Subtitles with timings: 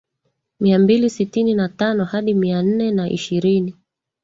[0.59, 3.75] Mia mbili sitini na tano hadi mia nne na ishirini